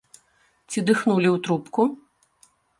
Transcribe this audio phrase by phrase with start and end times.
[0.69, 1.83] Ці дыхнулі ў трубку?